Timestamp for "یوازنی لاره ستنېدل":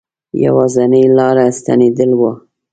0.43-2.11